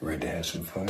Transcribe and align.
Ready 0.00 0.18
to 0.18 0.26
have 0.26 0.42
some 0.42 0.64
fun? 0.64 0.88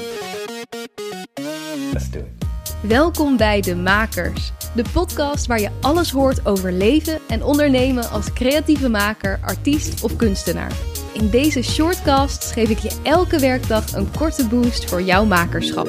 Let's 1.93 2.11
do 2.11 2.19
it. 2.19 2.47
Welkom 2.89 3.37
bij 3.37 3.61
De 3.61 3.77
Makers, 3.77 4.53
de 4.75 4.85
podcast 4.93 5.47
waar 5.47 5.61
je 5.61 5.71
alles 5.81 6.11
hoort 6.11 6.47
over 6.47 6.73
leven 6.73 7.21
en 7.29 7.43
ondernemen 7.43 8.11
als 8.11 8.33
creatieve 8.33 8.89
maker, 8.89 9.39
artiest 9.43 10.03
of 10.03 10.17
kunstenaar. 10.17 10.73
In 11.15 11.31
deze 11.31 11.63
shortcasts 11.63 12.53
geef 12.53 12.69
ik 12.71 12.79
je 12.79 13.01
elke 13.03 13.39
werkdag 13.39 13.93
een 13.93 14.11
korte 14.11 14.49
boost 14.49 14.85
voor 14.85 15.03
jouw 15.03 15.25
makerschap. 15.25 15.87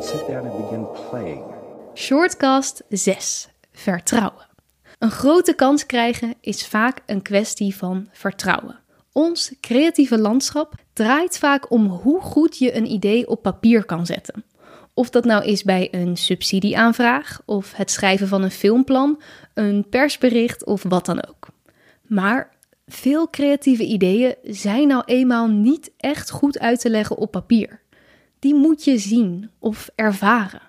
Sit 0.00 0.26
down 0.26 0.48
and 0.48 0.56
begin 0.56 0.86
playing. 1.10 1.44
Shortcast 1.94 2.82
6. 2.88 3.48
Vertrouwen. 3.72 4.46
Een 4.98 5.10
grote 5.10 5.54
kans 5.54 5.86
krijgen 5.86 6.34
is 6.40 6.66
vaak 6.66 7.02
een 7.06 7.22
kwestie 7.22 7.76
van 7.76 8.08
vertrouwen. 8.12 8.78
Ons 9.12 9.54
creatieve 9.60 10.18
landschap 10.18 10.74
draait 10.96 11.38
vaak 11.38 11.70
om 11.70 11.86
hoe 11.86 12.20
goed 12.20 12.58
je 12.58 12.76
een 12.76 12.90
idee 12.90 13.28
op 13.28 13.42
papier 13.42 13.84
kan 13.84 14.06
zetten. 14.06 14.44
Of 14.94 15.10
dat 15.10 15.24
nou 15.24 15.44
is 15.44 15.62
bij 15.62 15.88
een 15.90 16.16
subsidieaanvraag, 16.16 17.40
of 17.44 17.72
het 17.72 17.90
schrijven 17.90 18.28
van 18.28 18.42
een 18.42 18.50
filmplan, 18.50 19.20
een 19.54 19.86
persbericht 19.88 20.64
of 20.64 20.82
wat 20.82 21.06
dan 21.06 21.26
ook. 21.28 21.48
Maar 22.02 22.50
veel 22.86 23.30
creatieve 23.30 23.84
ideeën 23.84 24.34
zijn 24.42 24.88
nou 24.88 25.02
eenmaal 25.06 25.48
niet 25.48 25.90
echt 25.96 26.30
goed 26.30 26.58
uit 26.58 26.80
te 26.80 26.90
leggen 26.90 27.16
op 27.16 27.30
papier. 27.30 27.80
Die 28.38 28.54
moet 28.54 28.84
je 28.84 28.98
zien 28.98 29.50
of 29.58 29.90
ervaren. 29.94 30.62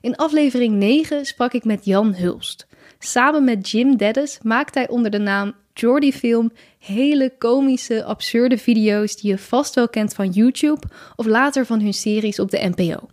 In 0.00 0.16
aflevering 0.16 0.74
9 0.74 1.24
sprak 1.24 1.52
ik 1.52 1.64
met 1.64 1.84
Jan 1.84 2.14
Hulst. 2.14 2.66
Samen 2.98 3.44
met 3.44 3.70
Jim 3.70 3.96
Deddes 3.96 4.38
maakt 4.42 4.74
hij 4.74 4.88
onder 4.88 5.10
de 5.10 5.18
naam 5.18 5.54
Jordy 5.74 6.12
Film 6.12 6.52
hele 6.78 7.32
komische, 7.38 8.04
absurde 8.04 8.58
video's 8.58 9.16
die 9.16 9.30
je 9.30 9.38
vast 9.38 9.74
wel 9.74 9.88
kent 9.88 10.14
van 10.14 10.28
YouTube 10.28 10.86
of 11.16 11.26
later 11.26 11.66
van 11.66 11.80
hun 11.80 11.94
series 11.94 12.38
op 12.38 12.50
de 12.50 12.72
NPO. 12.74 13.08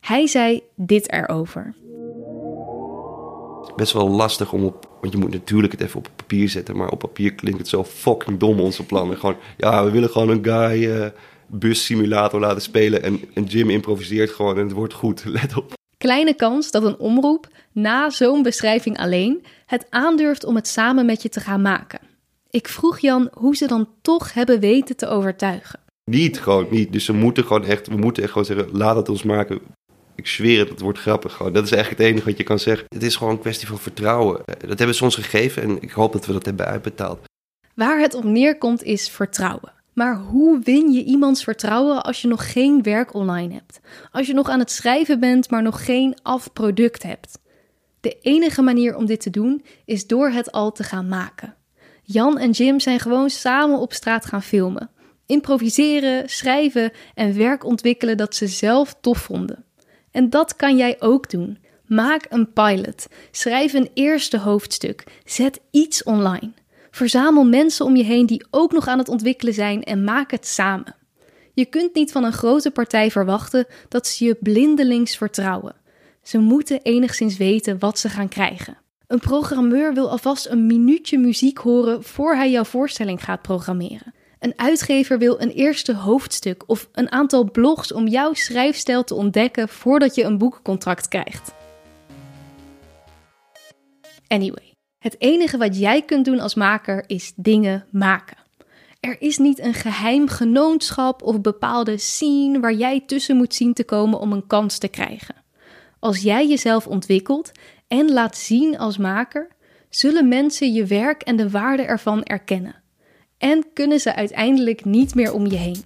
Hij 0.00 0.26
zei 0.26 0.62
dit 0.74 1.12
erover. 1.12 1.74
Best 3.76 3.92
wel 3.92 4.08
lastig 4.08 4.52
om 4.52 4.64
op, 4.64 4.88
want 5.00 5.12
je 5.12 5.18
moet 5.18 5.32
natuurlijk 5.32 5.72
het 5.72 5.80
even 5.80 5.98
op 5.98 6.08
papier 6.16 6.48
zetten, 6.48 6.76
maar 6.76 6.88
op 6.88 6.98
papier 6.98 7.34
klinkt 7.34 7.58
het 7.58 7.68
zo 7.68 7.84
fucking 7.84 8.38
dom 8.38 8.60
onze 8.60 8.86
plannen. 8.86 9.16
Gewoon, 9.16 9.36
ja, 9.56 9.84
we 9.84 9.90
willen 9.90 10.10
gewoon 10.10 10.28
een 10.28 10.44
guy 10.44 10.84
uh, 10.84 11.06
bus 11.46 11.84
simulator 11.84 12.40
laten 12.40 12.62
spelen 12.62 13.02
en, 13.02 13.20
en 13.34 13.44
Jim 13.44 13.70
improviseert 13.70 14.30
gewoon 14.30 14.56
en 14.56 14.64
het 14.64 14.72
wordt 14.72 14.94
goed. 14.94 15.24
Let 15.40 15.56
op. 15.56 15.79
Kleine 16.04 16.34
kans 16.34 16.70
dat 16.70 16.84
een 16.84 16.98
omroep 16.98 17.48
na 17.72 18.10
zo'n 18.10 18.42
beschrijving 18.42 18.98
alleen 18.98 19.44
het 19.66 19.86
aandurft 19.90 20.44
om 20.44 20.54
het 20.54 20.68
samen 20.68 21.06
met 21.06 21.22
je 21.22 21.28
te 21.28 21.40
gaan 21.40 21.62
maken. 21.62 22.00
Ik 22.50 22.68
vroeg 22.68 22.98
Jan 22.98 23.28
hoe 23.32 23.56
ze 23.56 23.66
dan 23.66 23.88
toch 24.02 24.32
hebben 24.32 24.60
weten 24.60 24.96
te 24.96 25.06
overtuigen. 25.06 25.80
Niet, 26.04 26.40
gewoon 26.40 26.66
niet. 26.70 26.92
Dus 26.92 27.04
ze 27.04 27.12
moeten 27.12 27.44
gewoon 27.44 27.64
echt, 27.64 27.86
we 27.86 27.96
moeten 27.96 28.22
echt 28.22 28.32
gewoon 28.32 28.46
zeggen, 28.46 28.68
laat 28.72 28.96
het 28.96 29.08
ons 29.08 29.22
maken. 29.22 29.60
Ik 30.14 30.26
zweer 30.26 30.58
het, 30.58 30.68
het 30.68 30.80
wordt 30.80 30.98
grappig 30.98 31.32
gewoon. 31.32 31.52
Dat 31.52 31.64
is 31.64 31.72
eigenlijk 31.72 32.02
het 32.02 32.10
enige 32.10 32.28
wat 32.28 32.38
je 32.38 32.44
kan 32.44 32.58
zeggen. 32.58 32.86
Het 32.88 33.02
is 33.02 33.16
gewoon 33.16 33.32
een 33.32 33.40
kwestie 33.40 33.68
van 33.68 33.78
vertrouwen. 33.78 34.42
Dat 34.66 34.78
hebben 34.78 34.96
ze 34.96 35.04
ons 35.04 35.14
gegeven 35.14 35.62
en 35.62 35.82
ik 35.82 35.90
hoop 35.90 36.12
dat 36.12 36.26
we 36.26 36.32
dat 36.32 36.44
hebben 36.44 36.66
uitbetaald. 36.66 37.24
Waar 37.74 38.00
het 38.00 38.14
op 38.14 38.24
neerkomt 38.24 38.82
is 38.82 39.08
vertrouwen. 39.08 39.72
Maar 39.92 40.16
hoe 40.16 40.58
win 40.62 40.92
je 40.92 41.04
iemands 41.04 41.44
vertrouwen 41.44 42.02
als 42.02 42.22
je 42.22 42.28
nog 42.28 42.52
geen 42.52 42.82
werk 42.82 43.14
online 43.14 43.54
hebt? 43.54 43.80
Als 44.12 44.26
je 44.26 44.34
nog 44.34 44.48
aan 44.48 44.58
het 44.58 44.70
schrijven 44.70 45.20
bent, 45.20 45.50
maar 45.50 45.62
nog 45.62 45.84
geen 45.84 46.16
afproduct 46.22 47.02
hebt? 47.02 47.38
De 48.00 48.18
enige 48.20 48.62
manier 48.62 48.96
om 48.96 49.06
dit 49.06 49.20
te 49.20 49.30
doen 49.30 49.64
is 49.84 50.06
door 50.06 50.30
het 50.30 50.52
al 50.52 50.72
te 50.72 50.82
gaan 50.82 51.08
maken. 51.08 51.54
Jan 52.02 52.38
en 52.38 52.50
Jim 52.50 52.80
zijn 52.80 53.00
gewoon 53.00 53.30
samen 53.30 53.78
op 53.78 53.92
straat 53.92 54.26
gaan 54.26 54.42
filmen. 54.42 54.90
Improviseren, 55.26 56.28
schrijven 56.28 56.92
en 57.14 57.36
werk 57.36 57.64
ontwikkelen 57.64 58.16
dat 58.16 58.34
ze 58.34 58.46
zelf 58.46 58.96
tof 59.00 59.18
vonden. 59.18 59.64
En 60.10 60.30
dat 60.30 60.56
kan 60.56 60.76
jij 60.76 60.96
ook 61.00 61.30
doen. 61.30 61.58
Maak 61.86 62.26
een 62.28 62.52
pilot. 62.52 63.06
Schrijf 63.30 63.72
een 63.72 63.90
eerste 63.94 64.38
hoofdstuk. 64.38 65.04
Zet 65.24 65.60
iets 65.70 66.02
online. 66.02 66.52
Verzamel 66.90 67.44
mensen 67.44 67.84
om 67.84 67.96
je 67.96 68.04
heen 68.04 68.26
die 68.26 68.46
ook 68.50 68.72
nog 68.72 68.86
aan 68.86 68.98
het 68.98 69.08
ontwikkelen 69.08 69.54
zijn 69.54 69.82
en 69.82 70.04
maak 70.04 70.30
het 70.30 70.46
samen. 70.46 70.94
Je 71.54 71.64
kunt 71.64 71.94
niet 71.94 72.12
van 72.12 72.24
een 72.24 72.32
grote 72.32 72.70
partij 72.70 73.10
verwachten 73.10 73.66
dat 73.88 74.06
ze 74.06 74.24
je 74.24 74.36
blindelings 74.40 75.16
vertrouwen. 75.16 75.74
Ze 76.22 76.38
moeten 76.38 76.82
enigszins 76.82 77.36
weten 77.36 77.78
wat 77.78 77.98
ze 77.98 78.08
gaan 78.08 78.28
krijgen. 78.28 78.78
Een 79.06 79.18
programmeur 79.18 79.94
wil 79.94 80.10
alvast 80.10 80.46
een 80.46 80.66
minuutje 80.66 81.18
muziek 81.18 81.58
horen 81.58 82.02
voor 82.02 82.34
hij 82.34 82.50
jouw 82.50 82.64
voorstelling 82.64 83.24
gaat 83.24 83.42
programmeren. 83.42 84.14
Een 84.38 84.52
uitgever 84.56 85.18
wil 85.18 85.40
een 85.40 85.50
eerste 85.50 85.94
hoofdstuk 85.94 86.62
of 86.66 86.88
een 86.92 87.12
aantal 87.12 87.50
blogs 87.50 87.92
om 87.92 88.08
jouw 88.08 88.34
schrijfstijl 88.34 89.04
te 89.04 89.14
ontdekken 89.14 89.68
voordat 89.68 90.14
je 90.14 90.24
een 90.24 90.38
boekcontract 90.38 91.08
krijgt. 91.08 91.52
Anyway, 94.26 94.69
het 95.00 95.16
enige 95.18 95.56
wat 95.56 95.78
jij 95.78 96.02
kunt 96.02 96.24
doen 96.24 96.40
als 96.40 96.54
maker 96.54 97.04
is 97.06 97.32
dingen 97.36 97.84
maken. 97.90 98.36
Er 99.00 99.16
is 99.20 99.38
niet 99.38 99.58
een 99.58 99.74
geheim 99.74 100.28
genootschap 100.28 101.22
of 101.22 101.40
bepaalde 101.40 101.98
scene 101.98 102.60
waar 102.60 102.74
jij 102.74 103.02
tussen 103.06 103.36
moet 103.36 103.54
zien 103.54 103.74
te 103.74 103.84
komen 103.84 104.18
om 104.18 104.32
een 104.32 104.46
kans 104.46 104.78
te 104.78 104.88
krijgen. 104.88 105.34
Als 105.98 106.22
jij 106.22 106.48
jezelf 106.48 106.86
ontwikkelt 106.86 107.52
en 107.88 108.12
laat 108.12 108.36
zien 108.36 108.78
als 108.78 108.98
maker, 108.98 109.48
zullen 109.88 110.28
mensen 110.28 110.72
je 110.72 110.84
werk 110.84 111.22
en 111.22 111.36
de 111.36 111.50
waarde 111.50 111.82
ervan 111.82 112.22
erkennen. 112.22 112.74
En 113.38 113.64
kunnen 113.74 114.00
ze 114.00 114.14
uiteindelijk 114.14 114.84
niet 114.84 115.14
meer 115.14 115.32
om 115.32 115.46
je 115.46 115.56
heen. 115.56 115.84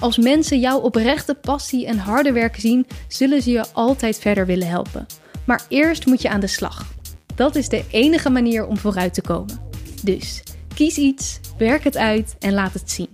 Als 0.00 0.18
mensen 0.18 0.60
jouw 0.60 0.78
oprechte 0.78 1.34
passie 1.34 1.86
en 1.86 1.98
harde 1.98 2.32
werk 2.32 2.56
zien, 2.56 2.86
zullen 3.08 3.42
ze 3.42 3.50
je 3.50 3.72
altijd 3.72 4.18
verder 4.18 4.46
willen 4.46 4.68
helpen. 4.68 5.06
Maar 5.46 5.64
eerst 5.68 6.06
moet 6.06 6.22
je 6.22 6.28
aan 6.28 6.40
de 6.40 6.46
slag. 6.46 6.98
Dat 7.34 7.56
is 7.56 7.68
de 7.68 7.84
enige 7.90 8.30
manier 8.30 8.66
om 8.66 8.76
vooruit 8.76 9.14
te 9.14 9.22
komen. 9.22 9.60
Dus 10.02 10.42
kies 10.74 10.96
iets, 10.96 11.40
werk 11.58 11.84
het 11.84 11.96
uit 11.96 12.36
en 12.38 12.52
laat 12.52 12.72
het 12.72 12.90
zien. 12.90 13.10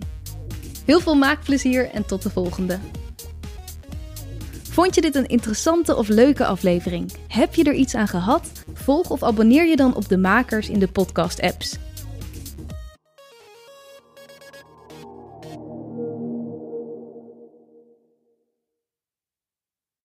Heel 0.85 0.99
veel 0.99 1.15
maakplezier 1.15 1.89
en 1.89 2.05
tot 2.05 2.21
de 2.21 2.29
volgende. 2.29 2.79
Vond 4.69 4.95
je 4.95 5.01
dit 5.01 5.15
een 5.15 5.27
interessante 5.27 5.95
of 5.95 6.07
leuke 6.07 6.45
aflevering? 6.45 7.11
Heb 7.27 7.55
je 7.55 7.63
er 7.63 7.73
iets 7.73 7.95
aan 7.95 8.07
gehad? 8.07 8.51
Volg 8.73 9.09
of 9.09 9.23
abonneer 9.23 9.67
je 9.67 9.75
dan 9.75 9.95
op 9.95 10.09
de 10.09 10.17
makers 10.17 10.69
in 10.69 10.79
de 10.79 10.87
podcast-apps. 10.87 11.77